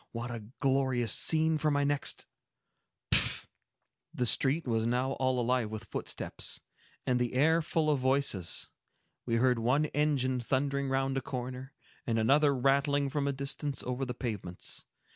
[0.13, 3.45] What a glorious scene for my next—Pshaw!"
[4.15, 6.59] The street was now all alive with footsteps,
[7.05, 8.67] and the air full of voices.
[9.27, 11.75] We heard one engine thundering round a corner,
[12.07, 14.85] and another rattling from a distance over the pavements.